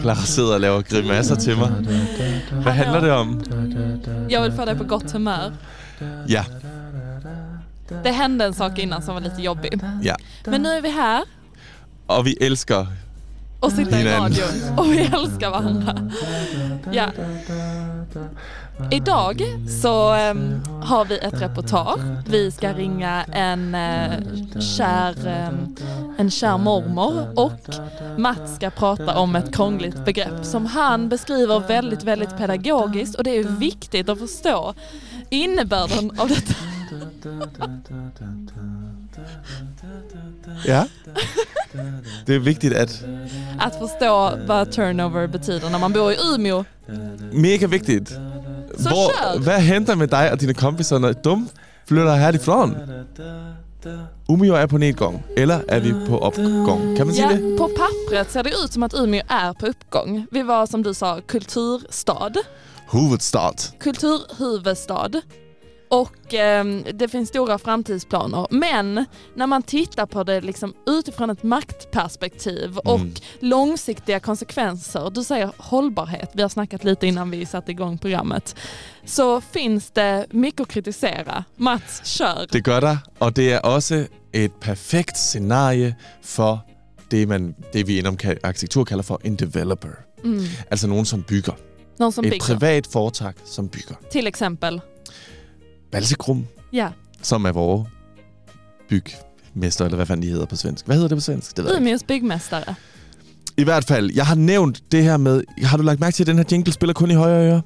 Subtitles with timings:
[0.00, 1.70] Clara sidder og laver grimasser til mig.
[2.62, 3.42] Hvad handler det om?
[4.30, 5.52] Jag vill få dig på gott humör.
[6.28, 6.44] Ja,
[8.04, 9.80] Det hände en sak innan som var lite jobbig.
[10.02, 10.16] ja.
[10.46, 11.22] Men nu är vi här
[12.08, 12.86] Og vi elsker
[13.60, 16.10] och sitter i radion och vi älskar varandra.
[16.92, 17.06] Ja.
[18.90, 19.42] Idag
[19.82, 22.00] så ehm, har vi ett reportage.
[22.26, 24.10] Vi ska ringa en, eh,
[24.60, 25.76] kär, ehm,
[26.18, 27.74] en kär mormor och
[28.16, 33.30] Mats ska prata om ett krångligt begrepp som han beskriver väldigt, väldigt pedagogiskt och det
[33.38, 34.74] är viktigt att förstå
[35.30, 36.54] innebörden av detta.
[40.66, 40.86] Ja.
[42.26, 43.04] Det är viktigt att...
[43.58, 46.64] Att förstå vad turnover betyder när man bor i Umeå.
[47.32, 48.08] Mega vigtigt.
[48.78, 49.38] Så kör!
[49.38, 51.48] hvad händer med dig och dina kompisar när de
[51.86, 52.76] flyttar härifrån?
[54.28, 56.96] Umeå är på nedgång, eller är vi på uppgång?
[56.96, 57.58] Kan man säga Ja, det?
[57.58, 60.26] på pappret ser det ut som att Umeå är på uppgång.
[60.30, 62.32] Vi var som du sa kulturstad,
[62.90, 63.54] Huvudstad.
[63.80, 65.10] kulturhuvudstad
[65.90, 68.46] och ehm, det finns stora framtidsplaner.
[68.50, 69.04] Men
[69.34, 73.14] när man tittar på det liksom utifrån ett maktperspektiv och Mm.
[73.40, 78.56] långsiktiga konsekvenser, du säger hållbarhet, vi har snackat lite innan vi satte igång programmet,
[79.04, 81.44] så finns det mycket att kritisera.
[81.56, 82.46] Mats, kör!
[82.52, 86.58] Det gør der, og det er også et perfekt scenarie for
[87.10, 89.90] det, man, det vi inom arkitektur kalder for en developer.
[90.24, 90.44] Mm.
[90.70, 91.52] Altså nogen, som bygger.
[91.98, 93.94] Någon som et bygger, privat foretag, som bygger.
[94.10, 94.80] till exempel.
[95.90, 96.88] Balsekrum, Ja,
[97.22, 97.88] som er vores
[98.88, 100.86] bygmester, eller hvad fanden de hedder på svensk.
[100.86, 101.56] Hvad hedder det på svensk?
[101.56, 101.88] Det ved jeg ikke.
[101.90, 102.74] Umeås byggmästare.
[103.56, 105.42] I hvert fald, jeg har nævnt det her med...
[105.62, 107.62] Har du lagt mærke til, at den her jingle spiller kun i højre øre?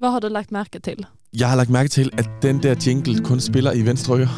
[0.00, 1.06] Vad har du lagt märke till?
[1.38, 4.28] Jeg har lagt mærke til, at den der jingle kun spiller i venstre øre.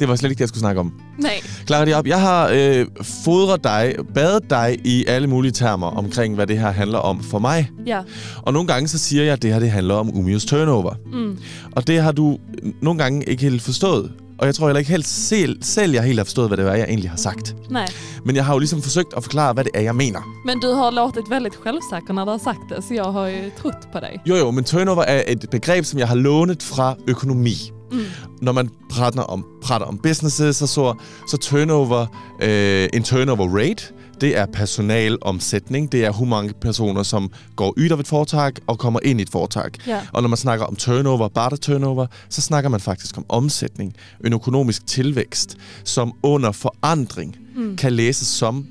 [0.00, 0.92] Det var slet ikke det, jeg skulle snakke om.
[1.18, 1.40] Nej.
[1.66, 2.06] Klar det op.
[2.06, 2.86] Jeg har øh,
[3.24, 7.38] fodret dig, badet dig i alle mulige termer omkring, hvad det her handler om for
[7.38, 7.70] mig.
[7.86, 8.00] Ja.
[8.42, 10.94] Og nogle gange så siger jeg, at det her det handler om Umeås turnover.
[11.12, 11.38] Mm.
[11.72, 12.38] Og det har du
[12.82, 14.12] nogle gange ikke helt forstået.
[14.38, 16.74] Og jeg tror heller ikke helt selv, selv, jeg helt har forstået, hvad det er,
[16.74, 17.56] jeg egentlig har sagt.
[17.70, 17.86] Nej.
[18.24, 20.20] Men jeg har jo ligesom forsøgt at forklare, hvad det er, jeg mener.
[20.46, 23.50] Men du har låtit väldigt självsäker när du har sagt det, så jag har ju
[23.62, 24.20] trott på dig.
[24.26, 27.72] Jo jo, men turnover er et begreb, som jeg har lånet fra økonomi.
[27.94, 28.00] Mm.
[28.42, 30.94] Når man prater om, prater om businesses og så,
[31.28, 32.06] så turnover,
[32.42, 33.84] øh, en turnover rate,
[34.20, 35.92] det er personalomsætning.
[35.92, 39.22] Det er, hvor mange personer, som går ud af et foretag og kommer ind i
[39.22, 39.70] et foretag.
[39.86, 40.00] Ja.
[40.12, 43.94] Og når man snakker om turnover, bare turnover, så snakker man faktisk om omsætning.
[44.24, 47.76] En økonomisk tilvækst, som under forandring Mm.
[47.76, 48.66] kan læses som,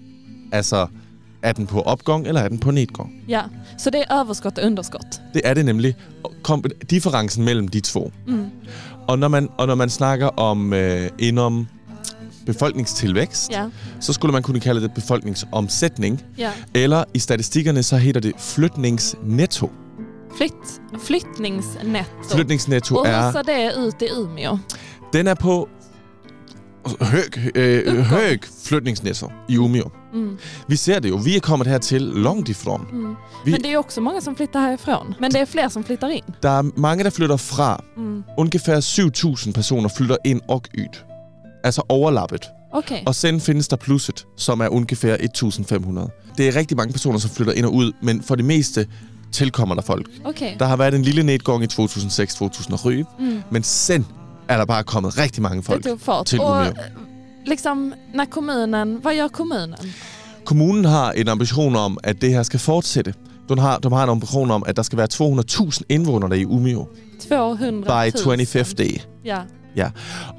[0.51, 0.87] altså,
[1.43, 3.23] er den på opgang eller er den på nedgang?
[3.27, 3.41] Ja,
[3.77, 5.21] så det är överskott och underskott.
[5.33, 5.95] Det er det nemlig.
[6.43, 8.11] Kom, differencen mellem de to.
[8.27, 8.45] Mm.
[9.07, 11.67] Og når man, og når man snakker om øh, inom
[12.45, 13.65] befolkningstilvækst, Ja,
[13.99, 16.21] så skulle man kunne kalde det befolkningsomsætning.
[16.37, 16.51] ja.
[16.73, 19.71] Eller i statistikkerne, så hedder det flytningsnetto.
[20.37, 22.35] Flytt, flyttningsnetto.
[22.35, 24.57] Flytningsnetto och hur er, ser det ut i Umeå?
[25.13, 25.69] den er på
[27.01, 28.05] høg, øh, Uppgång.
[28.05, 29.91] høg flytningsnetto i Umeå.
[30.13, 30.37] Mm.
[30.67, 31.15] Vi ser det jo.
[31.15, 32.87] Vi er kommet hertil långt ifrån.
[32.91, 33.15] Mm.
[33.45, 35.13] Vi- Men det är ju också många som flyttar härifrån.
[35.19, 36.21] Men det är fler som flyttar in.
[36.43, 37.83] Der er mange, der flytter fra.
[37.97, 38.23] Mm.
[38.37, 40.97] Ungefær 7.000 personer flytter ind og ud.
[41.63, 42.41] Altså overlappet.
[42.73, 43.03] Okej.
[43.05, 46.33] Og sen findes der plusset, som er ungefær 1.500.
[46.37, 48.87] Det er rigtig mange personer, som flytter ind og ud, men for det meste
[49.31, 50.07] tilkommer der folk.
[50.25, 50.55] Okej.
[50.59, 53.41] Der har været en lille nedgang i 2006-2007, Mm.
[53.51, 54.05] men sen
[54.53, 56.33] er der bare kommet rigtig mange Det folk tog fart.
[56.33, 56.69] Och Umeå.
[56.69, 56.75] eh,
[57.45, 59.93] liksom, när kommunen, vad gör kommunen?
[60.45, 63.13] Kommunen har en ambition om, at det her skal fortsætte.
[63.49, 66.87] De har, de har en ambition om, at der skal være 200.000 indvånere i Umeå
[67.29, 68.11] 200 by 000.
[68.11, 69.07] 2050.
[69.25, 69.37] Ja.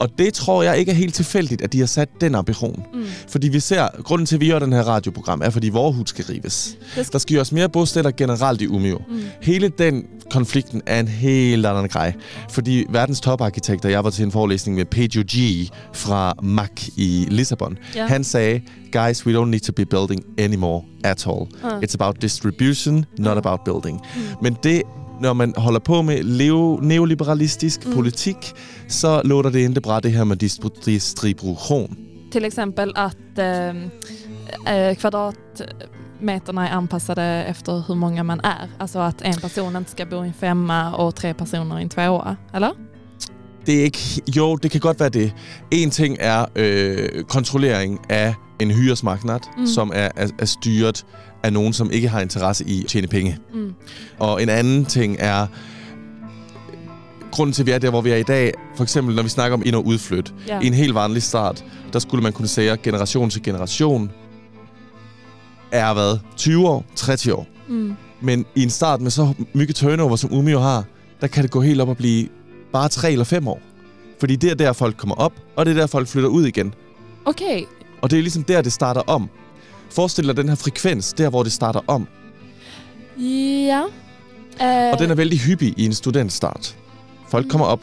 [0.01, 2.83] Og det tror jeg ikke er helt tilfældigt, at de har sat den ambition.
[2.95, 3.05] Mm.
[3.29, 6.09] Fordi vi ser, grunden til, at vi gør den her radioprogram, er, fordi vores hus
[6.09, 6.77] skal rives.
[6.97, 8.99] Det skal- Der skal gøres mere bosteder generelt i Umeå.
[9.09, 9.21] Mm.
[9.43, 12.13] Hele den konflikten er en helt anden grej.
[12.51, 15.69] Fordi verdens toparkitekter, jeg var til en forelæsning med Pedro G.
[15.93, 17.79] fra MAC i Lissabon.
[17.95, 18.07] Ja.
[18.07, 18.61] Han sagde,
[18.93, 21.47] guys, we don't need to be building anymore at all.
[21.65, 21.79] Ah.
[21.83, 23.37] It's about distribution, not Ah.
[23.39, 24.01] about building.
[24.17, 24.21] Mm.
[24.43, 24.83] Men det,
[25.21, 27.95] når man holder på med leo, neoliberalistisk Mm.
[27.97, 28.53] politik,
[28.89, 31.97] så låter det inte bra det her med distribu- distribution.
[32.33, 33.69] Till exempel att eh,
[34.89, 38.69] eh, kvadratmeterna är anpassade efter hur många man är.
[38.79, 41.89] Alltså att en person inte ska bo i en femma och tre personer i en
[41.89, 42.37] tvåa.
[42.55, 42.71] Eller?
[43.67, 44.23] det er ikke...
[44.37, 45.33] Jo, det kan godt være det.
[45.71, 49.67] En ting er øh, kontrollering af en hyresmarknad, Mm.
[49.67, 51.07] som er, er, er styret
[51.45, 53.39] af nogen, som ikke har interesse i at tjene penge.
[53.55, 53.75] Mm.
[54.19, 55.47] Og en anden ting er...
[57.31, 59.29] Grunden til, at vi er der, hvor vi er i dag, for eksempel når vi
[59.29, 60.35] snakker om ind- og udflyt.
[60.49, 60.61] Ja.
[60.61, 64.11] I en helt vanlig start, der skulle man kunne sige, at generation til generation
[65.73, 66.19] er hvad?
[66.37, 67.47] 20 år, 30 år.
[67.69, 67.95] Mm.
[68.21, 70.85] Men i en start med så mycket turnover, som Umio har,
[71.21, 72.29] der kan det gå helt op og blive
[72.73, 73.61] bare 3 eller 5 år.
[74.21, 76.75] Fordi det er der, folk kommer op, og det er der, folk flytter ud igen.
[77.25, 77.65] Okej,
[78.03, 79.29] Og det er ligesom der, det starter om.
[79.95, 82.07] Forestil dig den her frekvens, der hvor det starter om.
[83.67, 83.83] ja.
[84.61, 86.77] Eh, Og den er vældig hyppig i en studentstart.
[87.31, 87.81] Folk kommer op,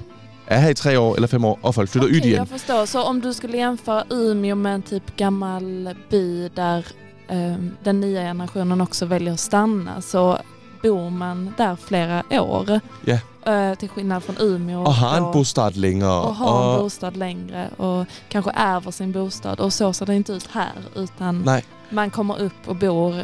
[0.48, 2.38] er her i tre år eller fem år, og folk flytter Okej, ud igen.
[2.38, 2.86] jag förstår.
[2.86, 6.86] Så om du skulle jämföra Umeå med en typ gammal by där
[7.30, 10.38] ehm, den nya generationen också väljer att stanna så
[10.84, 12.80] bor man där flera år.
[13.06, 13.18] Ja.
[13.54, 14.80] Eh, till skillnad från Umeå.
[14.86, 16.10] Og har en och- bostad længere.
[16.22, 19.60] och har en bostad längre och kanske ärver sin bostad.
[19.60, 23.16] Och så ser det inte ut här utan Nej, man kommer upp och bor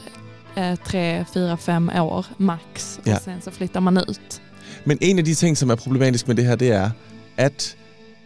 [0.58, 3.20] eh, tre, fyra, fem år max och Ja.
[3.20, 4.42] sen så flyttar man ut.
[4.86, 6.90] Men en af de ting, som er problematisk med det her, det er,
[7.38, 7.76] at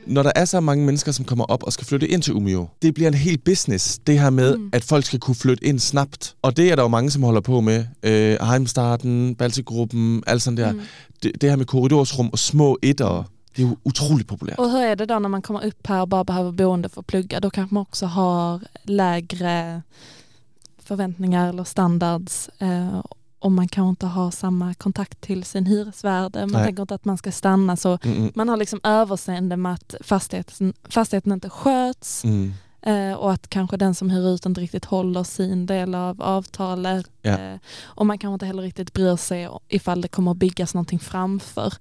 [0.07, 2.67] når der er så mange mennesker, som kommer op og skal flytte ind til Umio,
[2.81, 4.61] det bliver en hel business, det her med, Mm.
[4.63, 4.69] mm.
[4.73, 6.35] at folk skal kunne flytte ind snabbt.
[6.41, 7.85] Og det er der jo mange, som holder på med.
[8.03, 10.71] Øh, Heimstarten, Baltigruppen, alt sådan der.
[10.71, 10.81] Mm.
[11.23, 13.23] Det, det her med korridorsrum og små etter,
[13.57, 14.59] det er jo utroligt populært.
[14.59, 16.99] Och hur är det då när man kommer upp här och bara behöver boende för
[17.01, 17.39] att plugga?
[17.39, 19.81] Då kanske man också har lägre
[20.83, 23.01] förväntningar eller standards eh,
[23.41, 26.35] och man kanske inte har samma kontakt till sin hyresvärd.
[26.35, 26.65] Man Nej.
[26.65, 30.73] tänker inte att man ska stanna så Mm, man har liksom överseende med att fastigheten,
[30.89, 35.23] fastigheten inte sköts mm, eh, och att kanske den som hyr ut inte riktigt håller
[35.23, 37.05] sin del av avtalet.
[37.21, 37.39] Ja.
[37.39, 40.99] Eh, och man kanske inte heller riktigt bryr sig ifall det kommer att byggas någonting
[40.99, 41.73] framför.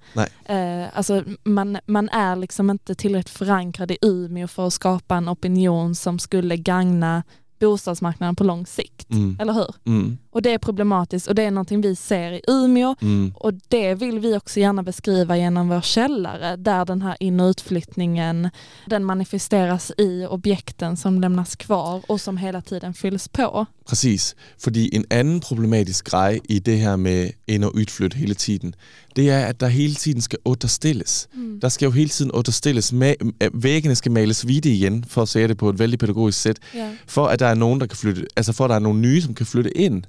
[0.45, 5.29] Eh, alltså man, man är liksom inte tillräckligt förankrad i Umeå för att skapa en
[5.29, 7.23] opinion som skulle gagna
[7.61, 9.11] bostadsmarknaden på lång sikt.
[9.13, 9.75] mm, Eller hur?
[9.87, 13.33] mm, Och det är problematiskt och det är någonting vi ser i Umeå mm.
[13.35, 17.49] och det vill vi också gärna beskriva genom vår källare där den här in och
[17.51, 18.51] utflyttningen
[18.87, 23.67] den manifesteras i objekten som lämnas kvar och som hela tiden fylls på.
[23.89, 24.37] Præcis.
[24.59, 28.75] Fordi en anden problematisk grej i det her med ind- og udflytte hele tiden,
[29.17, 31.29] det er, at der hele tiden skal understilles.
[31.63, 32.93] Der skal jo hele tiden understilles.
[32.93, 36.41] Ma- øh, væggene skal males hvide igen, for at sige det på et vældig pædagogisk
[36.43, 36.91] sæt, Ja.
[37.07, 39.23] for at der er nogen, der kan flytte, altså for at der er nogle nye,
[39.23, 40.03] som kan flytte ind.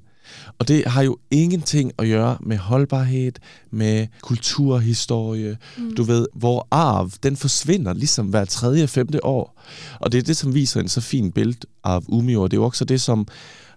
[0.60, 3.32] Og det har jo ingenting at gøre med holdbarhed,
[3.72, 5.58] med kulturhistorie.
[5.78, 5.96] Mm.
[5.96, 9.62] Du ved, hvor arv, den forsvinder ligesom hver tredje, femte år.
[10.00, 12.48] Og det er det, som viser en så fin billede af Umeå.
[12.48, 13.28] Det er jo også det, som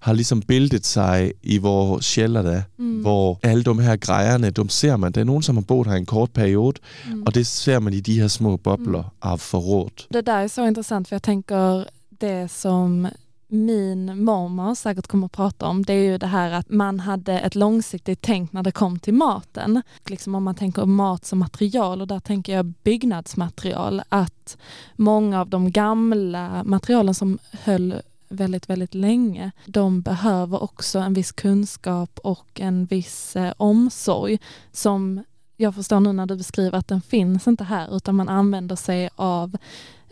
[0.01, 3.01] har ligesom bildet sig i vores sjældre der, Mm.
[3.01, 5.13] hvor alle de her grejerne, de ser man.
[5.13, 6.81] Der er nogen, som har boet her en kort periode,
[7.13, 7.23] Mm.
[7.27, 10.07] og det ser man i de her små bobler af forråd.
[10.13, 11.85] Det där är så intressant för jag tänker
[12.21, 13.07] det som
[13.55, 17.41] min mormor säkert kommer att prata om det är ju det här att man hade
[17.41, 19.83] ett långsiktigt tänk när det kom till maten.
[20.07, 24.59] Liksom om man tänker mat som material och där tänker jag byggnadsmaterial att
[24.97, 27.95] många av de gamla materialen som höll
[28.29, 34.39] väldigt, väldigt länge, de behöver också en viss kunskap och en viss eh, omsorg
[34.73, 35.25] som
[35.57, 39.11] jag förstår nu när du beskriver att den finns inte här utan man använder sig
[39.17, 39.57] av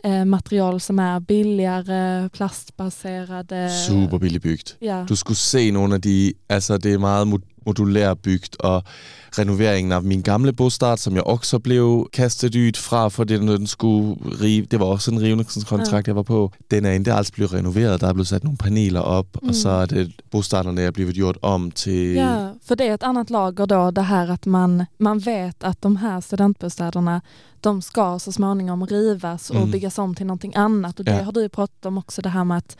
[0.05, 3.69] eh, material som är billigare, plastbaserade.
[3.87, 4.77] Super billigt bygget.
[4.81, 5.05] Ja.
[5.09, 8.83] Du skulle se nogle af de, altså det er meget mod- modulært bygget, og
[9.37, 13.67] renoveringen af min gamle bostad, som jeg også blev kastet ud fra, fordi den, den
[13.67, 16.51] skulle rive, det var også en rivningskontrakt, jeg var på.
[16.71, 19.49] Den er endda altså blevet renoveret, der er blevet sat nogle paneler op, mm.
[19.49, 22.13] Og så er det bostaderne er blevet gjort om til...
[22.13, 25.81] Ja, för det är ett annat lager då, det här att man, man vet att
[25.81, 27.21] de här studentbostäderna,
[27.61, 29.71] de ska så småningom rivas och Mm.
[29.71, 30.99] byggas om till någonting annat.
[30.99, 31.23] Och det Ja.
[31.23, 32.77] har du ju pratat om också, det här med att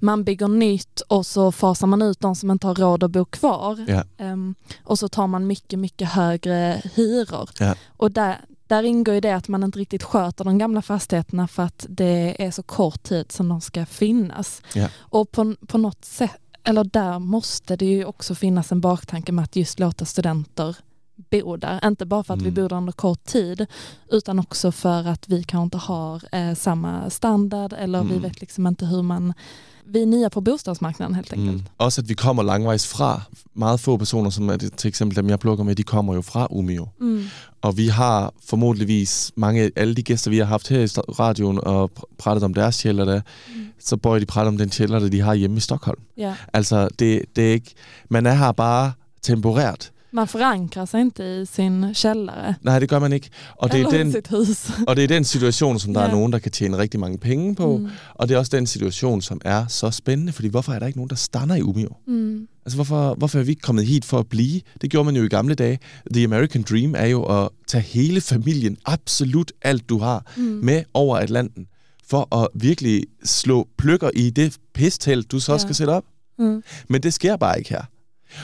[0.00, 3.24] man bygger nytt och så fasar man ut de som inte har råd att bo
[3.24, 3.84] kvar.
[3.88, 4.02] Ja.
[4.18, 7.50] Ehm, och så tar man mycket, mycket högre hyror.
[7.58, 7.74] Ja.
[7.86, 8.36] Och där,
[8.66, 12.44] där ingår ju det att man inte riktigt sköter de gamla fastigheterna för att det
[12.44, 14.62] är så kort tid som de ska finnas.
[14.74, 14.88] Ja.
[14.98, 19.42] Och på, på något sätt, eller där måste det ju också finnas en baktanke med
[19.44, 20.76] att just låta studenter
[21.30, 21.86] bo där.
[21.86, 22.54] Inte bara för att vi Mm.
[22.54, 23.66] bor där under kort tid
[24.10, 28.22] utan också för att vi kanske inte har eh, samma standard eller vi Mm.
[28.22, 29.34] vet liksom inte hur man...
[29.88, 31.52] Vi är nya på bostadsmarknaden helt enkelt.
[31.52, 31.62] Mm.
[31.78, 33.22] Også at vi kommer langvejs fra.
[33.54, 36.22] Meget få personer, som er det, til eksempel dem jeg plukker med, de kommer jo
[36.22, 36.88] fra Umeå.
[37.00, 37.24] Mm.
[37.62, 41.60] Og vi har formodentligvis mange, alle de gæster, vi har haft her i sta- radioen
[41.62, 43.20] og pr- pratet om deres kælder, der,
[43.56, 43.62] Mm.
[43.78, 45.98] så bør de prate om den kælder, de har hjemme i Stockholm.
[46.16, 46.34] Ja.
[46.52, 47.74] Altså, det, det er ikke,
[48.10, 49.90] man er her bare temporært.
[50.16, 52.54] Man förankrar sig inte i sin källare.
[52.62, 53.28] Nej, det gør man ikke.
[53.56, 54.70] Og det, er i den, sitt hus.
[54.86, 56.06] og det er den situation, som der Ja.
[56.06, 57.76] er nogen, der kan tjene rigtig mange penge på.
[57.76, 57.88] Mm.
[58.14, 60.98] Og det er også den situation, som er så spændende, fordi hvorfor er der ikke
[60.98, 61.88] nogen, der stander i Umeå?
[62.06, 62.48] Mm.
[62.66, 64.60] Altså, hvorfor, hvorfor er vi ikke kommet hit for at blive?
[64.80, 65.78] Det gjorde man jo i gamle dage.
[66.14, 70.42] The American Dream er jo at tage hele familien, absolut alt du har, Mm.
[70.42, 71.66] med over Atlanten,
[72.10, 76.04] for at virkelig slå pløkker i det pistelt, du så skal sætte op.
[76.38, 76.62] Mm.
[76.88, 77.82] Men det sker bare ikke her.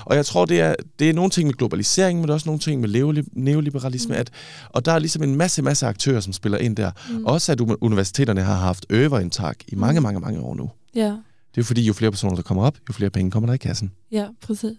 [0.05, 2.59] Og jeg tror, det er, det er nogle ting med globalisering, men det også nogle
[2.61, 4.15] ting med neoliberalisme.
[4.15, 4.21] Mm.
[4.21, 4.31] At,
[4.69, 6.91] og der er ligesom en masse, masse aktører, som spiller ind der.
[7.11, 7.25] Mm.
[7.25, 10.05] Også at universiteterne har haft øverindtag i mange, Mm.
[10.05, 10.71] mange, mange år nu.
[10.95, 11.05] Ja.
[11.05, 13.55] Det er jo fordi, jo flere personer, der kommer op, jo flere penge kommer der
[13.55, 13.93] i kassen.
[14.13, 14.77] Ja, precis.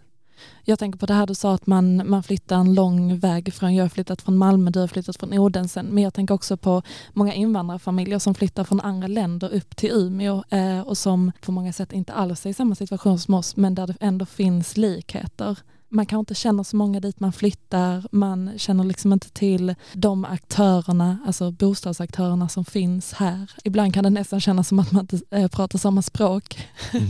[0.63, 3.75] Jag tänker på det här du sa att man, man flyttar en lång väg från,
[3.75, 6.81] jag har flyttat från Malmö, du har flyttat från Odensen, men jag tänker också på
[7.13, 11.73] många invandrarfamiljer som flyttar från andra länder upp till Umeå eh, och som på många
[11.73, 15.57] sätt inte alls är i samma situation som oss, men där det ändå finns likheter.
[15.89, 20.25] Man kanske inte känner så många dit man flyttar, man känner liksom inte till de
[20.25, 23.51] aktörerna, alltså bostadsaktörerna som finns här.
[23.63, 26.67] Ibland kan det nästan kännas som att man inte eh, pratar samma språk.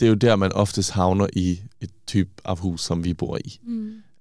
[0.00, 3.36] Det er jo der, man oftest havner i et typ af hus, som vi bor
[3.44, 3.60] i.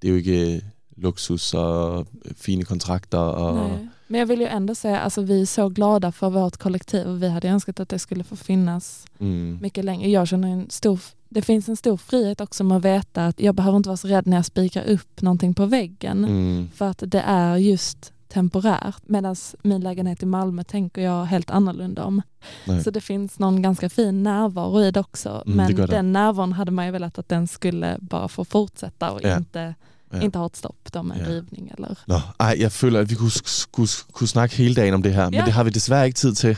[0.01, 0.61] Det er jo ikke
[0.97, 3.17] luksus og øh, fine kontrakter.
[3.17, 3.87] Og, Nej.
[4.07, 7.23] Men jag vill ju ändå säga, alltså vi är så glada för vårt kollektiv och
[7.23, 10.09] vi hade önskat att det skulle få finnas mm, mycket längre.
[10.09, 13.55] Jag känner en stor, det finns en stor frihet också med att veta att jag
[13.55, 16.25] behöver inte vara så rädd när jag spikar upp någonting på väggen.
[16.25, 19.01] mm, För att det är just temporärt.
[19.09, 22.21] Medan min lägenhet i Malmö tänker jag helt annorlunda om.
[22.65, 22.83] nej.
[22.83, 25.43] Så det finns någon ganska fin närvaro i det också.
[25.45, 25.85] Mm, Men det.
[25.85, 29.37] den närvaron hade man ju velat att den skulle bara få fortsätta och Ja.
[29.37, 29.75] inte,
[30.11, 30.21] Ja.
[30.21, 31.25] inte ha ett stopp då med Ja.
[31.29, 33.31] rivning eller Nå, ej, jeg føler, at vi kunne,
[33.71, 35.45] kunne, kunne snakke hele dagen om det men Ja.
[35.45, 36.57] det har vi desværre ikke tid til.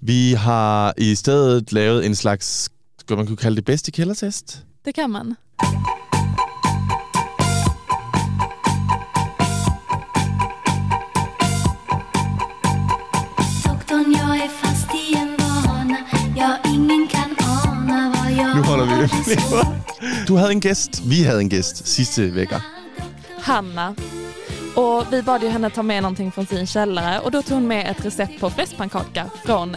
[0.00, 4.64] Vi har i stedet lavet en slags, skal man kunne kalde det bedste kældertest?
[4.84, 5.34] Det kan man.
[20.28, 22.60] Du havde en gæst, vi havde en gæst sidste vecka.
[23.42, 23.94] Hanna.
[24.76, 27.66] Och vi bad ju henne ta med någonting från sin källare och då tog hon
[27.68, 29.76] med ett recept på fläskpannkaka från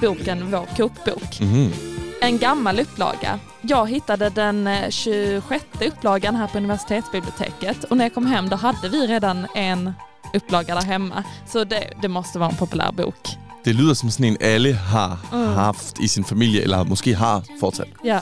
[0.00, 1.40] boken Vår kokbok.
[1.40, 1.72] Mhm.
[2.20, 3.38] En gammal upplaga.
[3.62, 8.56] Jag hittade den eh, 26 upplagan här på universitetsbiblioteket och när jag kom hem då
[8.56, 9.92] hade vi redan en
[10.34, 11.24] upplaga där hemma.
[11.48, 13.36] Så det, det måste vara en populär bok.
[13.64, 15.54] Det lyder som sådan en, alle har Mm.
[15.54, 17.88] haft i sin familie, eller måske har fortsat.
[18.02, 18.20] Ja.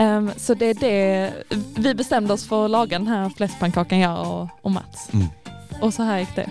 [0.00, 1.32] Ehm, så det är det.
[1.76, 5.08] Vi bestämde oss för att laga den här fläskpannkakan jag och, och Mats.
[5.12, 5.26] Mm.
[5.82, 6.50] Och så här gick det.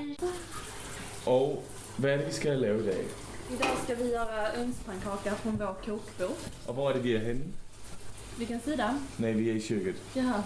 [1.26, 1.64] Og
[1.98, 3.06] hvad er det, vi skal lave i dag?
[3.54, 6.38] Idag ska vi göra ugnspannkaka från vår kokbok.
[6.68, 7.44] Og hvor er det, vi er henne?
[8.38, 8.96] Vilken sida?
[9.18, 9.96] Nej, vi er i kyrket.
[10.16, 10.44] Jaha.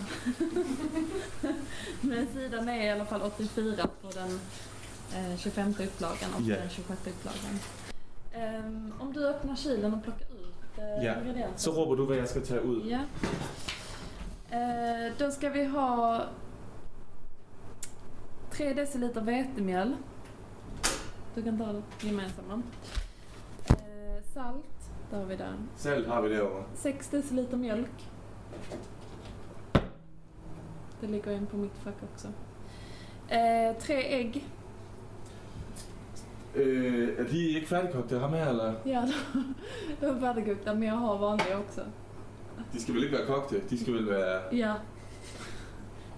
[2.02, 4.40] Men sidan är i alla fall 84 på den
[5.16, 6.56] eh, 25 upplagan och Ja.
[6.56, 7.60] den 26 upplagan.
[8.34, 10.26] Ehm, om du öppnar kylen och plockar
[10.78, 11.20] eh, Ja.
[11.22, 11.58] ingredienser.
[11.58, 12.82] Så råber du, hvad jeg skal tage ud.
[12.86, 13.00] Ja.
[14.52, 16.22] Eh, då ska vi ha
[18.52, 19.96] 3 deciliter vetemjöl.
[21.36, 22.62] Du kan ta det gemensamma.
[23.70, 25.70] Eh, salt, där har vi den.
[25.76, 26.64] Salt har vi derovre.
[26.76, 28.10] 6 deciliter mjölk.
[31.02, 32.28] Det ligger en på mitt fack också.
[33.30, 34.46] Eh, tre ägg.
[36.56, 38.74] Øh, er de ikke færdigkogte ham her, eller?
[38.86, 39.02] Ja,
[40.02, 41.82] de är färdigkokta men jag har vanliga också.
[42.74, 43.62] De skal vel ikke være kogte?
[43.70, 44.56] De skal vel være...
[44.58, 44.74] Ja.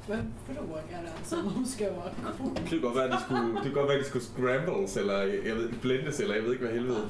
[0.08, 2.50] Hvem frågar ens om de ska vara kvar?
[2.56, 5.18] Det kan godt være, at de skulle, det kan godt være, de skulle scrambles, eller
[5.20, 7.08] jeg ved, blendes, eller jeg ved ikke, hvad helvede.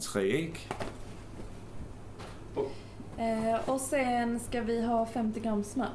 [0.00, 0.68] Tre æg.
[3.18, 5.90] Eh, och sen ska vi ha 50 gram smör.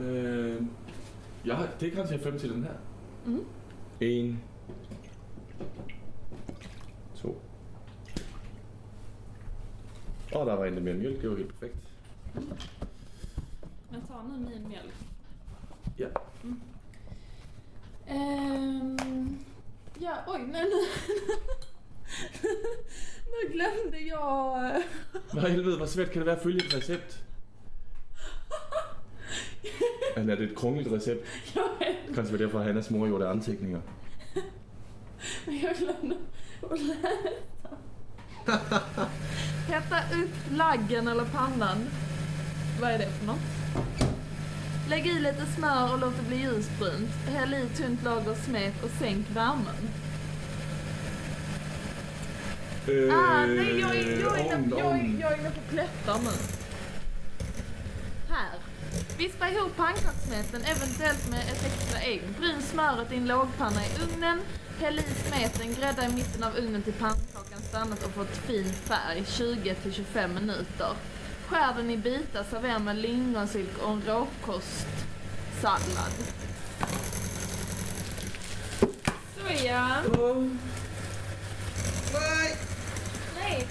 [0.00, 0.62] Øh,
[1.44, 2.74] jeg har, det er kanskje 5 til den her.
[3.26, 3.44] Mm.
[4.00, 4.42] En.
[7.22, 7.42] To.
[10.34, 11.76] Og der var endda mere mjølk, det var helt perfekt.
[13.92, 14.94] Jag tar nu min mjölk.
[15.98, 16.08] Ja.
[16.44, 16.60] Mm.
[18.10, 19.38] Ehm,
[20.00, 20.80] ja, oj, nej nu.
[23.30, 24.64] nu glömde jag.
[24.76, 24.82] eh,
[25.32, 27.24] Hvad helvede, hvor svært kan det være at følge et recept?
[30.16, 31.26] Eller er det et krungligt recept?
[31.54, 33.82] Vet, Kanskje var derfor, Hannas mor gjorde anteckningar.
[35.44, 36.16] jag glömde
[36.70, 37.76] att läsa.
[39.68, 41.86] Hetta upp laggen eller pannan.
[42.80, 43.38] Vad är det för något?
[44.88, 47.10] Lägg i lite smör och låt det bli ljusbrunt.
[47.26, 49.88] Häll i tunt lager smet och sänk värmen.
[53.12, 56.30] Ah, nej, jag är, jag, är inne, jag, är, jag är inne på plättar nu.
[59.20, 62.22] Vispa ihop pannkakssmeten, eventuellt med ett extra ägg.
[62.38, 64.40] Bryn smöret i en lågpanna i ugnen.
[64.80, 69.22] Häll i smeten, grädda i mitten av ugnen till pannkakan stannat och fått fin färg,
[69.26, 70.88] 20-25 minuter.
[71.48, 76.12] Skär den i bitar, servera med lingonsylt och en råkostsallad.
[79.36, 79.96] Så ja.
[82.12, 82.56] Nej!
[83.40, 83.66] Nej,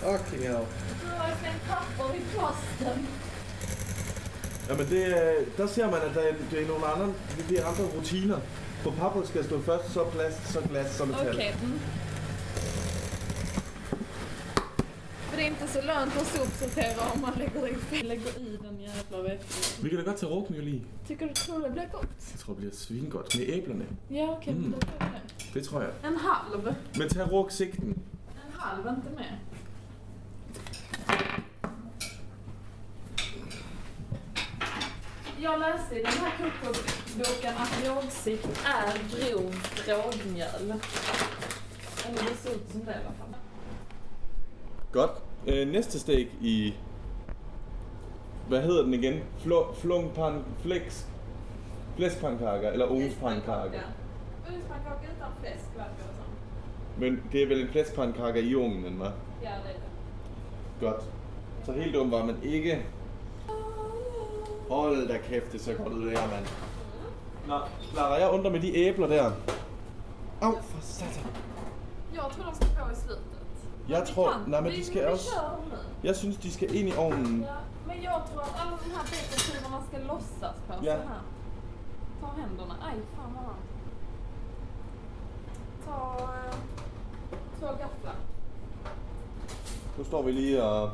[0.00, 0.66] Fucking hell.
[1.02, 3.06] du har slängt papper i posten.
[4.70, 7.14] Ja, men det, er- der ser man, at der er, det er nogle andre,
[7.48, 8.38] det er andre rutiner.
[8.84, 11.28] På pappret skal stå først, så plast, så glas, så metal.
[11.34, 11.54] Okej.
[11.62, 11.78] Mm.
[15.28, 18.06] För det är inte så lönt att sopsortera om man lägger i fel.
[18.08, 19.82] Lägger i den jävla väskan.
[19.84, 20.82] Vi kan da godt tage råkmjöl i.
[21.08, 22.08] Tycker du tror det blir gott?
[22.32, 23.38] Jeg tror, det bliver svingodt.
[23.38, 23.84] Med æblerne.
[24.10, 24.52] Ja, okej.
[24.54, 24.72] Mm.
[24.72, 25.54] tar vi det.
[25.54, 25.90] Det tror jeg.
[26.04, 26.74] En halv.
[26.98, 27.88] Men tag råksigten.
[27.88, 29.38] En halv, inte mer.
[35.42, 40.78] Jag läste i den här kokboken att rågsikt är grovt rågmjöl.
[42.08, 43.34] Eller det ser ut som det i alla fall.
[44.92, 45.22] Godt.
[45.46, 46.74] Øh, næste steg i...
[48.48, 49.20] Hvad hedder den igen?
[49.38, 50.44] Flo, flungpan...
[50.62, 51.06] Flex...
[51.96, 53.80] Flæskpandkakker, eller ovnspandkakker.
[54.48, 56.24] Ugnspannkaka utan fläsk verkar det som.
[56.96, 59.12] Men det er vel en flæskpandkakker i ovnen, hva'?
[59.42, 60.86] Ja, det är det.
[60.86, 61.04] Godt.
[61.64, 62.82] Så helt dum var man ikke.
[64.70, 66.46] Hold da kæft, det ser godt ud det her, mand.
[67.46, 67.58] Nå,
[67.92, 69.30] Clara, jeg undrer med de æbler der.
[70.40, 71.26] Au, for satan.
[72.14, 73.24] Jag tror de ska på i slutet.
[73.86, 75.18] Vi tror- nej, men vi, de ska vi dem
[75.70, 75.76] nu.
[76.08, 77.40] Jeg synes, de skal ind i ovnen.
[77.42, 77.54] Ja,
[77.86, 80.96] men jag tror att alla de här baconskivorna ska lossas på Ja.
[80.96, 81.20] så här.
[82.20, 82.74] Ta händerna.
[82.82, 83.70] Aj, fan vad varmt.
[85.86, 86.54] Ta eh,
[87.60, 88.16] två gafflar.
[89.98, 90.90] Nu står vi lige og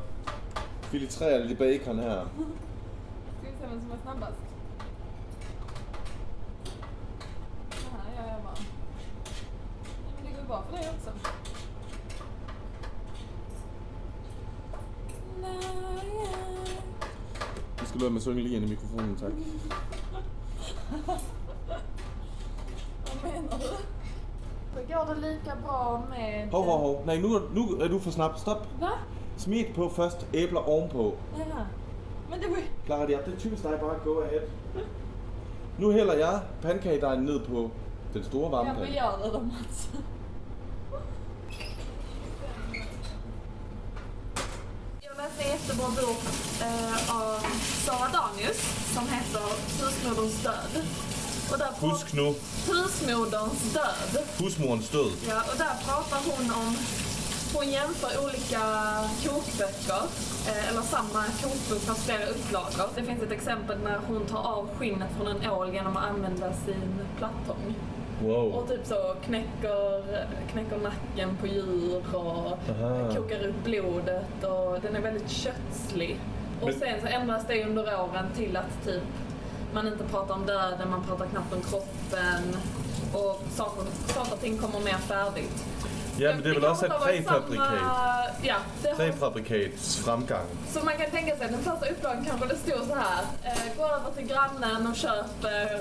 [0.81, 2.25] filtrerer lidt bacon her.
[3.57, 4.37] Ska se vem som är snabbast.
[7.69, 8.53] Så här gör jag bara.
[10.15, 11.11] Men det går bra för dig också.
[17.79, 18.21] Vi skal lade med
[18.53, 19.31] ind i mikrofonen, tak.
[23.05, 23.77] Vad menar du?
[24.75, 26.49] Då går det lika bra med...
[26.51, 27.05] Hov, hov, hov.
[27.05, 28.39] Nej, nu, nu er du for snap.
[28.39, 28.57] Stop.
[28.79, 28.91] Va?
[29.37, 31.13] Smid på først, æbler ovenpå.
[31.37, 31.65] Ja.
[32.29, 32.63] Men det var ju...
[32.85, 34.41] Clara, det er det er typisk dig, bare go ahead.
[35.77, 37.69] Nu hælder jeg pandekagedejen ned på
[38.13, 39.89] den store varme gör det då Mats.
[45.01, 46.21] Jag läste en jättebra bok
[46.61, 47.39] eh, av
[47.85, 48.57] Sara Danius
[48.93, 49.41] som heter
[49.81, 50.83] Husmoderns död.
[51.51, 52.33] Och där pra- Husk nu,
[52.67, 54.23] Husmoderns död.
[54.39, 55.11] husmorens død.
[55.27, 56.75] Ja, och där pratar hon om,
[57.53, 58.61] hon jämför olika
[59.23, 60.03] kokböcker,
[60.47, 62.89] eh, eller samma kokbok fast flera upplagor.
[62.95, 66.53] Det finns ett exempel när hon tar av skinnet från en ål genom att använda
[66.53, 67.75] sin plattång.
[68.23, 68.53] Wow.
[68.53, 70.03] Och typ så knäcker,
[70.51, 73.13] knäcker nacken på djur och Aha.
[73.15, 76.19] kokar upp blodet och den är väldigt kötslig.
[76.61, 79.03] Och sen så ändras det under åren till att typ
[79.73, 82.57] man inte pratar om döden, man pratar knappt om kroppen
[83.13, 85.65] och saker, saker och ting kommer mer färdigt.
[86.19, 87.05] Ja, men det samma-
[88.43, 90.45] Ja, det har, Præfabrikats fremgang.
[90.73, 93.23] så man kan tänka sig den första upplagan kanske det stod så här.
[93.43, 95.79] Eh, gå över till grannen och köp, eh,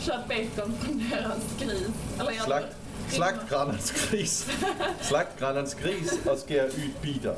[0.00, 1.88] köp bacon från deras gris.
[2.20, 2.66] Eller jag- Slagt,
[3.08, 4.50] slagt grannens gris.
[5.00, 7.34] Slagt grannens gris skær ud biter.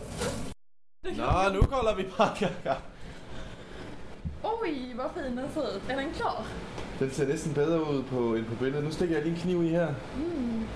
[1.16, 2.74] Nå, nu kolder vi pankakker.
[4.42, 5.82] Oj, vad fin den ser ut.
[5.88, 6.42] Är den klar?
[6.98, 8.84] Den ser næsten bedre ud på, end på billedet.
[8.84, 9.94] Nu stikker jeg lige en kniv i her.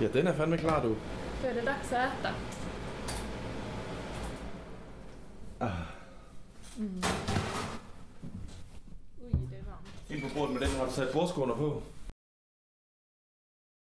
[0.01, 0.95] Ja, den er fandme klar, du.
[1.41, 2.29] Då är det dags att äta.
[9.21, 10.09] Oj, det är varmt.
[10.09, 11.81] Ind på bordet med den har du sat bordskåner på.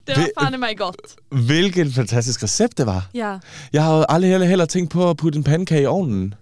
[0.05, 1.17] Det var fan i mig gott.
[1.29, 3.01] Hvilket fantastisk recept det var.
[3.13, 3.39] Ja,
[3.71, 6.35] Jeg har aldrig heller, heller tænkt på at putte en pandekage i ovnen.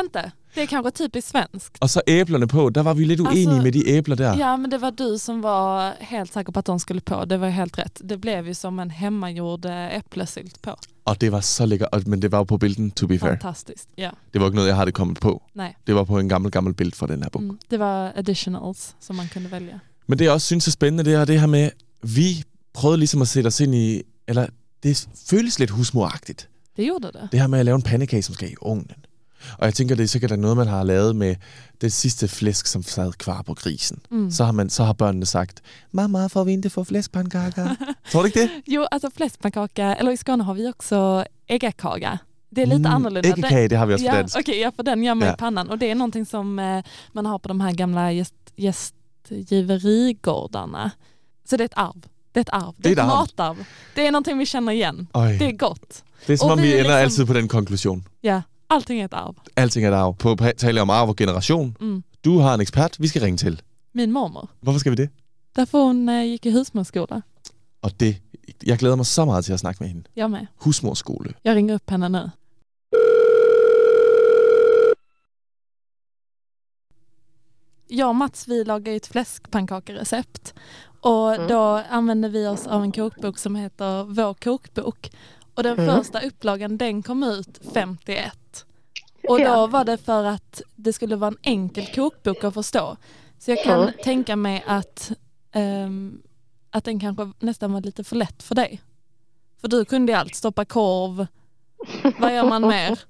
[0.00, 0.32] inte.
[0.54, 1.78] Det är kanske typiskt svenskt.
[1.80, 2.70] Og så æblerne på.
[2.70, 4.36] Der var vi lidt uenige Altså, med de æbler der.
[4.36, 7.24] Ja, men det var du som var helt säker på att de skulle på.
[7.24, 8.02] Det var helt rätt.
[8.08, 10.76] Det blev ju som en hemmagjord eh, äpplesylt på.
[11.04, 11.88] Og det var så lækkert.
[11.92, 13.30] Og- Men det var på bilden, to be fair.
[13.30, 13.88] Fantastiskt.
[13.98, 15.42] Ja, Det var ikke noget, jeg havde kommet på.
[15.54, 15.74] nej.
[15.86, 17.42] Det var på en gammel, gammel bild fra den her bog.
[17.42, 17.58] Mm.
[17.70, 19.78] Det var additionals som man kunde välja.
[20.06, 21.70] Men det jeg også synes er spændende, det er det her med,
[22.02, 24.46] vi prøvede ligesom at sætte os ind i, eller
[24.82, 26.48] det føles lidt husmoragtigt.
[26.76, 27.28] Det gjorde det.
[27.32, 28.86] Det her med at lave en pandekage, som skal i ovnen.
[29.58, 31.34] Og jeg tænker, det er sikkert noget, man har lavet med
[31.80, 34.00] det sidste flæsk, som sad kvar på grisen.
[34.10, 34.30] Mm.
[34.30, 37.68] Så, har man, så har børnene sagt, mamma, får vi inte få fläskpannkaka?
[38.12, 38.50] Tror du ikke det?
[38.66, 42.18] Jo, alltså fläskpannkaka, eller i Skåne har vi också äggakaka.
[42.50, 43.20] Det är lite annorlunda.
[43.22, 44.36] Den- Äggekage, det har vi også på Ja, dansk.
[44.38, 45.34] okej, ja, för den gör man Ja.
[45.34, 48.34] i pannan och det är någonting som eh, man har på de här gamla gäst,
[48.56, 50.90] gästgiverigårdarna.
[51.48, 52.06] Så det är ett arv.
[52.32, 52.74] Det är ett arv.
[52.76, 53.56] Det är, Det är ett ett arv.
[53.56, 53.64] matarv.
[53.94, 55.06] Det är någonting vi känner igen.
[55.14, 55.36] Oj.
[55.38, 56.02] Det är gott.
[56.26, 58.04] Det er som om, vi vi er ender liksom- altid på den konklusion.
[58.20, 58.42] Ja,
[58.74, 59.34] allting är ett arv.
[59.56, 60.14] Alting er et arv.
[60.16, 61.76] På at tale om arv og generation.
[61.80, 62.02] Mm.
[62.24, 63.60] Du har en ekspert, vi skal ringe til.
[63.94, 64.48] Min mormor.
[64.60, 65.08] Hvorfor skal vi det?
[65.56, 67.20] Därför hon eh, gick i husmorsskola.
[67.82, 68.16] Og det,
[68.66, 70.02] jeg glæder mig så meget til at snakke med hende.
[70.16, 70.46] Jag med.
[70.64, 71.34] Husmorskole.
[71.44, 72.30] Jag ringer upp henne nu.
[77.88, 80.54] Jag och Mats vi lagar ett fläskpannkakerecept
[81.00, 81.48] och Mm.
[81.48, 85.10] då använder vi oss av en kokbok som heter Vår kokbok.
[85.54, 85.96] Och den Mm.
[85.96, 88.32] första upplagan den kom ut 51.
[89.28, 92.96] Och då var det för att det skulle vara en enkel kokbok att förstå.
[93.38, 93.92] Så jag kan Mm.
[94.04, 95.12] tänka mig att,
[95.52, 96.22] ehm,
[96.70, 98.82] att den kanske nästan var lite för lätt för dig.
[99.60, 101.26] För du kunde ju allt, stoppa korv,
[102.18, 102.98] vad gör man mer?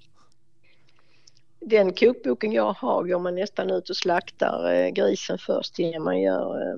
[1.61, 6.21] Den kokboken jag har går man nästan ut och slaktar eh, grisen först innan man
[6.21, 6.77] gör, eh,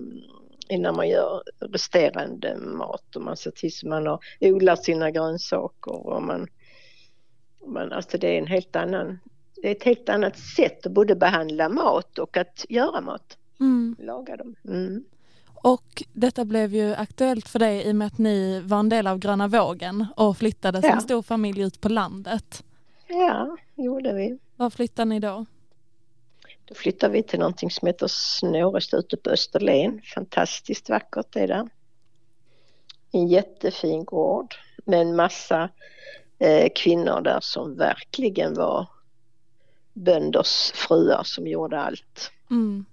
[0.69, 6.07] innan man gör resterande mat och man ser till så man har odlat sina grönsaker
[6.07, 6.49] och man,
[7.67, 9.19] man alltså det är en helt annan
[9.63, 13.97] det är ett helt annat sätt att både behandla mat och att göra mat, Mm.
[13.99, 14.55] laga dem.
[14.69, 15.05] Mm.
[15.55, 19.07] Och detta blev ju aktuellt för dig i och med att ni var en del
[19.07, 21.01] av Gröna vågen och flyttade som Ja.
[21.01, 22.65] stor familj ut på landet.
[23.09, 24.39] Ja, gjorde vi.
[24.57, 25.47] Var flyttade ni då?
[26.65, 30.01] Då flyttade vi till någonting som heter Snåresta ute på Österlen.
[30.15, 31.69] Fantastiskt vackert är det.
[33.13, 35.69] En jättefin gård med en massa
[36.75, 38.89] kvinnor där som verkligen var
[39.93, 42.31] bönders fruar som gjorde allt.
[42.51, 42.85] Mm.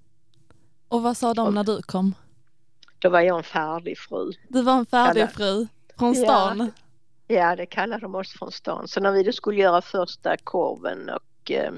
[0.88, 2.16] Och vad sa de Och- när du kom?
[3.00, 4.32] Då var jag en färdig fru.
[4.50, 5.30] Du var en färdig Alla.
[5.32, 5.68] fru
[6.00, 6.24] från Ja.
[6.24, 6.72] stan.
[7.28, 8.88] Ja, det kallade de oss från stan.
[8.88, 11.74] Så när vi då skulle göra första korven och, eh,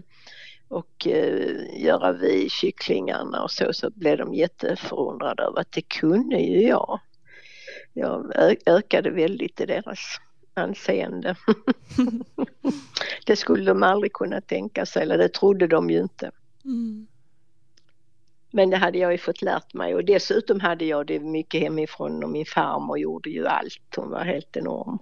[0.67, 6.37] och eh, göra vi kycklingarna och så, så blev de jätteförundrade över att det kunde
[6.39, 6.99] ju jag.
[7.93, 8.31] Jag
[8.65, 9.99] ökade väldigt i deras
[10.53, 11.35] anseende.
[13.25, 16.31] det skulle de aldrig kunna tänka sig, eller det trodde de ju inte.
[16.65, 17.07] Mm.
[18.51, 22.23] Men det hade jag ju fått lärt mig och dessutom hade jag det mycket hemifrån
[22.23, 23.95] och min farmor gjorde ju allt.
[23.95, 24.99] Hon var helt enorm.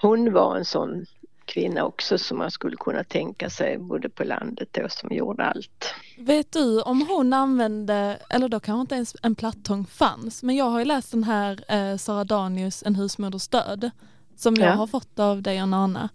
[0.00, 1.06] Hon var en sån
[1.50, 5.94] kvinna också som man skulle kunna tänka sig bodde på landet då som gjorde allt.
[6.18, 10.64] Vet du om hon använde, eller då kanske inte ens en plattång fanns, men jag
[10.64, 13.90] har ju läst den här eh, Sara Danius, En husmoders död,
[14.36, 14.72] som jag Ja.
[14.74, 16.08] har fått av dig och Nana.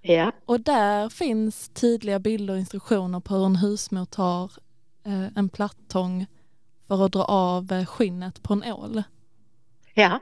[0.00, 4.52] Ja, Och där finns tydliga bilder och instruktioner på hur en husmor tar
[5.04, 6.26] eh, en plattång
[6.88, 9.02] för att dra av eh, skinnet på en ål.
[9.94, 10.20] ja.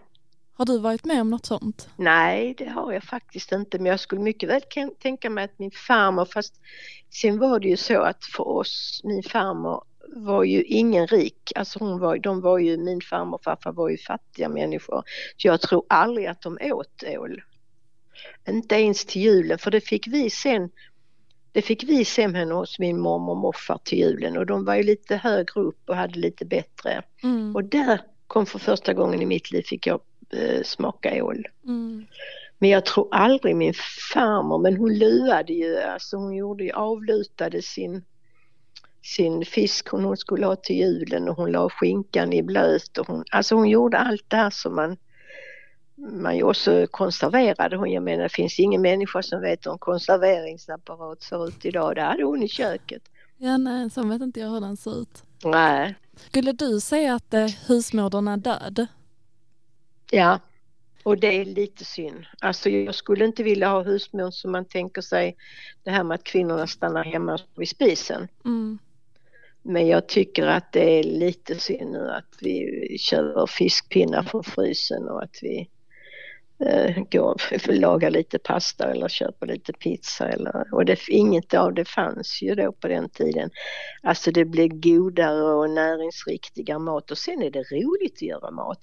[0.59, 1.88] Har du varit med om något sånt?
[1.97, 4.61] Nej, det har jag faktiskt inte men jag skulle mycket väl
[5.03, 6.55] tänka mig att min farmor, fast
[7.11, 11.79] sen var det ju så att för oss, min farmor var ju ingen rik, alltså
[11.79, 15.03] hon var, de var ju, min farmor och farfar var ju fattiga människor.
[15.37, 17.42] Så jag tror aldrig att de åt ål.
[18.49, 20.71] Inte ens till julen för det fick vi sen
[21.53, 24.83] det fick vi sen hos min mormor och morfar till julen och de var ju
[24.83, 27.03] lite högre upp och hade lite bättre.
[27.23, 27.57] Mm.
[27.57, 30.01] Och där kom för första gången i mitt liv fick jag
[30.33, 31.47] eh, smaka ål.
[31.65, 32.07] Mm.
[32.59, 33.75] Men jag tror aldrig min
[34.15, 38.05] farmor, men hon luade ju, alltså hon gjorde ju, avlutade sin,
[39.03, 43.07] sin fisk hon, hon skulle ha till julen och hon la skinkan i blöt och
[43.07, 44.97] hon, alltså hon gjorde allt det här som man,
[45.97, 47.77] man ju också konserverade.
[47.77, 51.95] Hon, jag menar det finns ingen människa som vet hur en konserveringsapparat ser ut idag,
[51.95, 53.03] det hade hon i köket.
[53.39, 55.23] Ja, nej, så vet inte jag hur den ser ut.
[55.45, 58.87] Nej, Skulle du säga att eh, husmodern är död?
[60.11, 60.40] Ja.
[61.03, 62.27] Och det är lite synd.
[62.40, 65.37] Alltså jag skulle inte vilja ha husmor som man tänker sig
[65.85, 68.29] det här med att kvinnorna stannar hemma vid spisen.
[68.45, 68.79] Mm.
[69.62, 75.09] Men jag tycker att det är lite synd nu att vi köper fiskpinnar från frysen
[75.09, 75.69] och att vi
[76.59, 80.29] eh, går och lagar lite pasta eller köper lite pizza.
[80.29, 83.51] Eller, och det, inget av det fanns ju då på den tiden.
[84.03, 88.79] Alltså det blev godare och näringsriktiga mat och sen är det roligt att göra mat.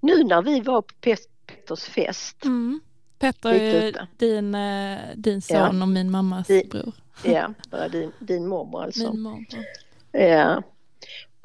[0.00, 2.80] Nu när vi var på Pet- Petters fest, Mm.
[3.18, 5.82] Petter är din, eh, din son Ja.
[5.82, 6.92] och min mammas bror.
[7.24, 7.54] ja,
[7.92, 9.12] din, din mormor alltså.
[9.12, 9.64] Min morbror.
[10.12, 10.62] Ja.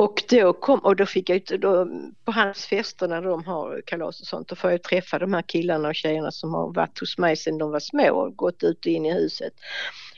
[0.01, 1.87] Och då kom, och då fick jag ut, då,
[2.25, 5.41] på hans fester när de har kalas och sånt, då får jag träffa de här
[5.41, 8.85] killarna och tjejerna som har varit hos mig sedan de var små och gått ut
[8.85, 9.53] och in i huset.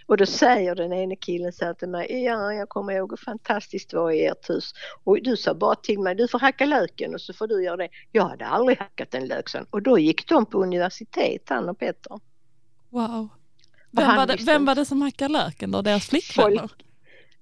[0.06, 3.18] Och då säger den ene killen så här till mig, ja jag kommer ihåg hur
[3.18, 4.74] fantastiskt det var i ert hus.
[5.04, 7.78] Och du sa bara till mig, du får hacka löken och så får du göra
[7.78, 7.90] det.
[8.12, 9.66] Jag hade aldrig hackat en lök sen.
[9.70, 12.20] Och då gick de på universitet, han och Petter.
[12.90, 13.30] Wow.
[13.92, 15.82] Vem var, det, vem var det som hackade löken då?
[15.82, 16.58] Deras flickvänner?
[16.58, 16.86] Folk.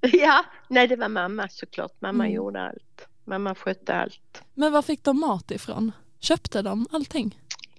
[0.13, 1.91] Ja, nej det var mamma såklart.
[1.99, 2.35] Mamma Mm.
[2.35, 3.07] gjorde allt.
[3.25, 4.43] Mamma skötte allt.
[4.53, 5.91] Men var fick de mat ifrån?
[6.19, 7.37] Köpte de allting?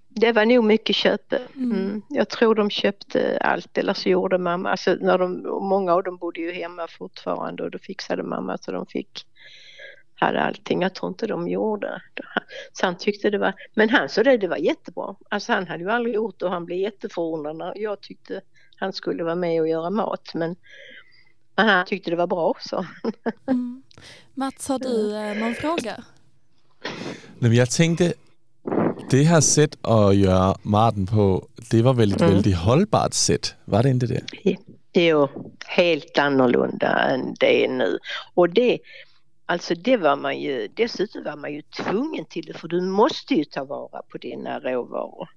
[0.09, 1.41] Det var nog mycket köpe.
[1.57, 1.73] Mm.
[1.73, 2.03] Mm.
[2.09, 6.17] Jag tror de köpte allt eller så gjorde mamma, alltså när de, många av dem
[6.17, 9.27] bodde ju hemma fortfarande och då fixade mamma så de fick
[10.15, 10.83] hade allting.
[10.83, 12.03] Jag tror inte de gjorde.
[12.73, 15.15] Så han tyckte det var, men han sa det, det var jättebra.
[15.29, 18.41] Alltså han hade ju aldrig gjort det och han blev jätteförundrad jag tyckte
[18.77, 20.57] han skulle vara med och göra mat men
[21.67, 22.87] men han tyckte det var bra så.
[23.47, 23.83] Mm.
[24.35, 26.05] Mats, har du eh, någon fråga?
[27.39, 28.13] Nej, men jag tänkte,
[29.11, 32.35] det här sätt att göra maten på, det var väl ett Mm.
[32.35, 33.55] väldigt hållbart sätt?
[33.65, 34.23] Var det inte det?
[34.95, 35.29] Jo,
[35.67, 37.99] helt annorlunda än det är nu.
[38.35, 38.79] Och det,
[39.47, 43.35] alltså det var man ju, dessutom var man ju tvungen till det för du måste
[43.35, 45.29] ju ta vara på dina råvaror.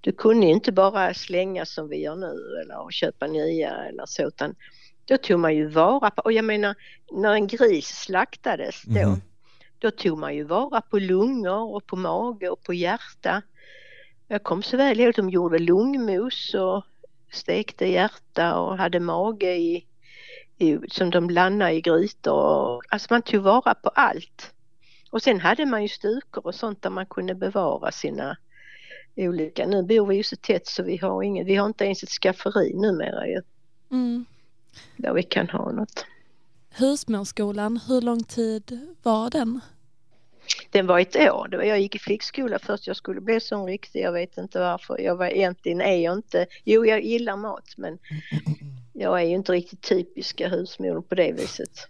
[0.00, 4.22] Du kunde ju inte bara slänga som vi gör nu eller köpa nya eller så
[4.22, 4.54] utan
[5.04, 6.74] då tog man ju vara på, och jag menar
[7.12, 9.20] när en gris slaktades då, Mhm.
[9.78, 13.42] då tog man ju vara på lungor och på mage och på hjärta.
[14.28, 16.84] Jag kom så väl ihåg att de gjorde lungmos och
[17.32, 19.86] stekte hjärta och hade mage i,
[20.58, 22.80] i, som de blandade i grytor.
[22.88, 24.52] Alltså man tog vara på allt.
[25.10, 28.36] Och sen hade man ju stukor och sånt där man kunde bevara sina
[29.16, 29.66] olika.
[29.66, 32.08] Nu bor vi ju så tätt så vi har ingen, vi har inte ens ett
[32.08, 33.42] skafferi numera ju.
[33.90, 34.24] Mm.
[34.96, 36.06] Där vi kan ha något.
[36.70, 39.60] Husmorsskolan, hur lång tid var den?
[40.70, 41.48] Den var ett år.
[41.48, 42.86] Det var, jag gick i flickskola först.
[42.86, 44.02] Jag skulle bli sån riktig.
[44.02, 45.00] Jag vet inte varför.
[45.00, 46.46] Jag var egentligen är jag inte.
[46.64, 47.98] Jo, jag gillar mat men
[48.92, 51.88] jag är ju inte riktigt typiska husmor på det viset.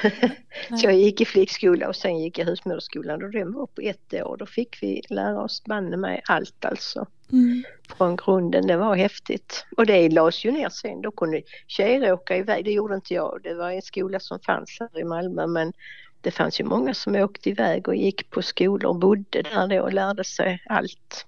[0.80, 4.14] Så jag gick i flickskola och sen gick jag husmodersskolan och den var på ett
[4.14, 4.36] år.
[4.36, 7.06] Då fick vi lära oss banne mig allt alltså.
[7.32, 7.62] Mm.
[7.96, 8.66] Från grunden.
[8.66, 9.66] Det var häftigt.
[9.76, 11.02] Och det lades ju ner sen.
[11.02, 12.64] Då kunde tjejer åka iväg.
[12.64, 13.40] Det gjorde inte jag.
[13.42, 15.72] Det var en skola som fanns här i Malmö men
[16.20, 19.82] det fanns ju många som åkte iväg och gick på skolor och bodde där då
[19.82, 21.26] och lärde sig allt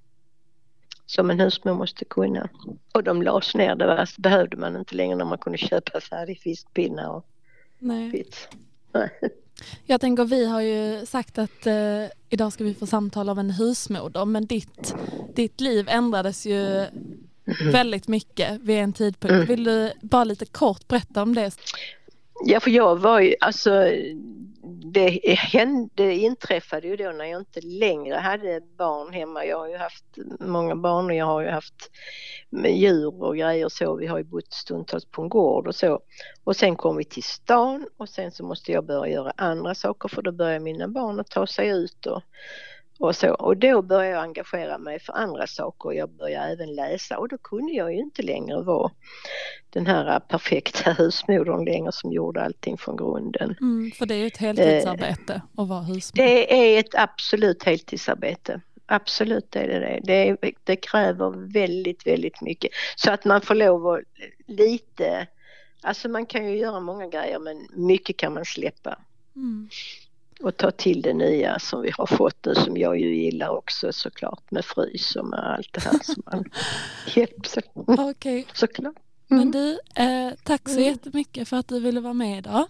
[1.07, 2.49] som en husmor måste kunna.
[2.93, 6.41] Och de lades ner, det var, behövde man inte längre när man kunde köpa färdig
[6.41, 7.27] fiskpinnar och
[7.85, 8.11] Nej.
[8.11, 8.49] skit.
[9.85, 13.51] Jag tänker vi har ju sagt att eh, idag ska vi få samtal av en
[13.51, 14.95] husmoder men ditt,
[15.35, 16.87] ditt liv ändrades ju
[17.73, 19.35] väldigt mycket vid en tidpunkt.
[19.35, 19.47] Mm.
[19.47, 21.51] Vill du bara lite kort berätta om det?
[22.45, 23.93] Ja, för jag var ju, alltså
[24.95, 29.45] det, hände, det inträffade ju då när jag inte längre hade barn hemma.
[29.45, 30.05] Jag har ju haft
[30.41, 31.91] många barn och jag har ju haft
[32.69, 33.97] djur och grejer och så.
[33.97, 36.01] Vi har ju bott stundtals på en gård och så.
[36.45, 40.09] Och sen kom vi till stan och sen så måste jag börja göra andra saker
[40.09, 42.23] för då börjar mina barn att ta sig ut och,
[42.99, 43.35] och så.
[43.35, 47.29] Och då började jag engagera mig för andra saker och jag började även läsa och
[47.29, 48.93] då kunde jag ju inte längre vara
[49.71, 53.57] den här perfekta husmodern längre som gjorde allting från grunden.
[53.61, 56.17] Mm, för det är ju ett heltidsarbete att vara husmor.
[56.25, 58.61] Det är ett absolut heltidsarbete.
[58.87, 60.01] Absolut är det det.
[60.05, 62.71] Det, det kräver väldigt, väldigt mycket.
[62.97, 64.01] Så att man får lov att
[64.47, 65.27] lite,
[65.83, 68.99] alltså man kan ju göra många grejer men mycket kan man släppa
[69.37, 69.69] Mm.
[70.45, 73.93] Och ta till det nya som vi har fått nu som jag ju gillar också
[73.93, 76.45] såklart med frys och med allt det här som man
[77.15, 78.95] hjälps Okej, såklart.
[79.29, 79.51] men Mm.
[79.51, 80.85] du, eh, tack så Mm.
[80.85, 82.67] jättemycket för att du ville vara med idag.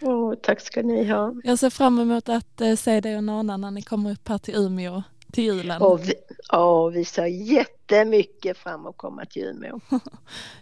[0.00, 1.34] Åh, tack ska ni ha.
[1.44, 4.38] Jag ser fram emot att eh, se dig och Nana när ni kommer upp här
[4.38, 5.02] till Umeå
[5.32, 5.82] till julen.
[5.82, 6.14] Och vi,
[6.52, 9.80] ja, vi ser jättemycket fram att komma till Umeå.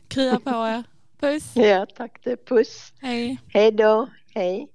[0.08, 0.82] Krya på er.
[1.20, 2.36] Puss, Ja, tack det.
[2.44, 2.92] Puss.
[3.00, 3.38] hej.
[3.48, 4.08] Hej då.
[4.34, 4.68] Hej.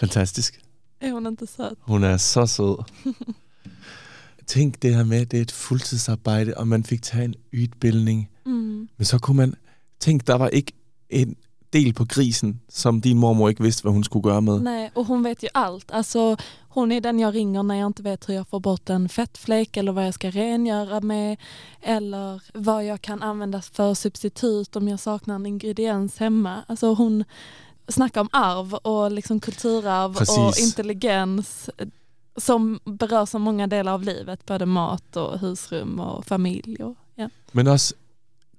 [0.00, 0.60] Fantastisk.
[1.00, 1.78] Är hon inte söt?
[1.80, 2.84] Hon är så söd.
[4.46, 8.30] Tänk det här med, det är ett fulltidsarbete och man fick ta en utbildning.
[8.46, 8.88] Mm.
[8.96, 9.56] Men så kunde man,
[9.98, 10.72] tänk der var ikke
[11.08, 11.36] en
[11.72, 14.62] del på grisen, som din mormor ikke vidste, hvad hun skulle gøre med.
[14.62, 15.90] Nej, och hon vet ju allt.
[15.90, 16.36] Alltså,
[16.68, 19.76] hon är den jag ringer när jag inte vet hur jag får bort en fettfläck
[19.76, 21.36] eller vad jag ska rengöra med
[21.80, 26.64] eller vad jag kan använda för substitut om jag saknar en ingrediens hemma.
[26.68, 27.24] Alltså hon
[27.92, 30.66] snackar om arv och liksom kulturarv och Precis.
[30.66, 31.86] intelligens eh,
[32.38, 36.76] som berör så många delar av livet, både mat och husrum och familj.
[36.84, 37.28] Och, ja.
[37.52, 37.94] Men også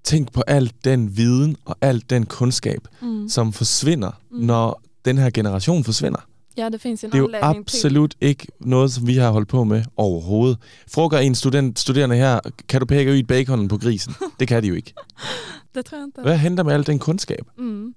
[0.04, 3.30] tænk på al den viden og al den kunskab, Mm.
[3.30, 4.46] som forsvinder, Mm.
[4.46, 6.20] når den her generation forsvinder.
[6.58, 7.78] Ja, det finns ju en Det anledning till.
[7.78, 10.58] absolut ikke noget, som vi har holdt på med overhovedet.
[10.88, 14.14] Frågar en student, studerende her, kan du pække ud baconen på grisen?
[14.40, 14.94] Det kan de jo ikke.
[15.76, 16.22] Det tror jag inte.
[16.22, 17.46] Hvad henter med al den kunskab?
[17.58, 17.96] Mm.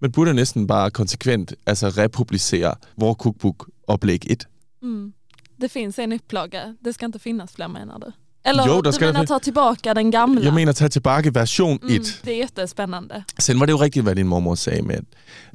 [0.00, 4.44] Man burde næsten bare konsekvent altså republicere Vår Cookbook oplæg 1.
[4.82, 5.12] Mm.
[5.60, 6.60] Det finns en upplaga.
[6.84, 8.12] Det ska inte finnas fler menar du?
[8.44, 10.44] Eller Jo, der du menar det- ta tillbaka den gamla?
[10.44, 11.80] Jeg mener, tag tilbage version 1.
[11.82, 13.24] mm, det är jättespännande.
[13.38, 15.00] Sen var det jo rigtigt, hvad din mormor sagde med,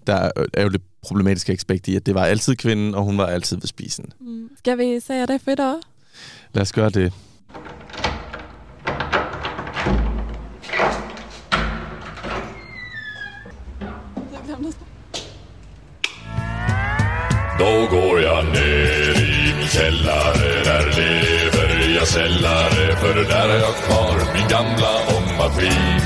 [0.07, 3.25] der er jo det problematiske aspekt i, at det var altid kvinden, og hun var
[3.25, 4.05] altid ved spisen.
[4.21, 4.49] Mm.
[4.57, 5.75] Ska vi säga det för idag?
[6.53, 7.13] Lad os gøre det.
[17.59, 23.75] Då går jag ner i min källare Där lever jag sällare För där har jag
[23.75, 26.01] kvar min gamla ångmaskin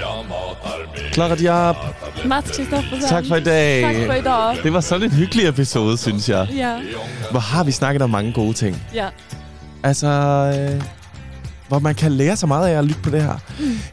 [0.00, 1.76] Jag matar med Clara Diab,
[2.24, 3.08] Mats Kristoffersen.
[3.08, 3.82] tak for i dag.
[3.94, 4.56] Tack för idag.
[4.62, 6.48] Det var sådan en hyggelig episode, synes jeg.
[6.56, 6.80] Ja,
[7.30, 8.76] Hvor har vi snakket om mange gode ting.
[8.94, 9.08] ja.
[9.82, 10.82] Altså, øh,
[11.68, 13.34] hvor man kan lære så meget af at lytte på det her.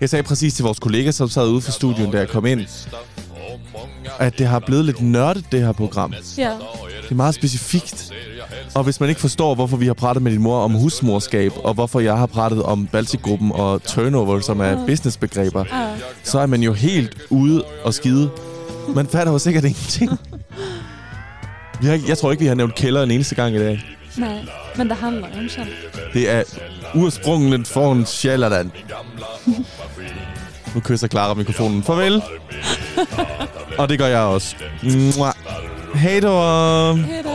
[0.01, 2.59] Jeg sagde præcis til vores kollega, som sad ude for studien, da jeg kom ind,
[4.19, 6.13] at det har blevet lidt nørdet, det her program.
[6.37, 6.51] ja.
[7.03, 8.11] Det er meget specifikt.
[8.75, 11.73] Og hvis man ikke forstår, hvorfor vi har pratet med din mor om husmorskab, og
[11.73, 15.87] hvorfor jeg har pratet om Baltic-gruppen og turnover, som er businessbegreber, ja.
[16.23, 18.29] så er man jo helt ude og skide.
[18.95, 20.11] Man fatter jo sikkert ingenting.
[21.81, 23.83] Vi har, jeg tror ikke, vi har nævnt kælder en eneste gang i dag.
[24.17, 24.45] Nej,
[24.77, 26.13] men det handlar ju om kärlek.
[26.13, 26.43] Det er
[26.95, 28.71] ursprunget foran Sjælland.
[30.73, 31.83] Nu kysser Clara mikrofonen.
[31.83, 32.21] Farvel.
[33.79, 34.55] Og det gør jeg også.
[35.95, 36.33] Hej då.
[36.95, 37.33] Hej då.